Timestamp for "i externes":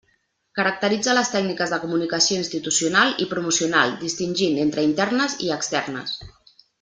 5.49-6.17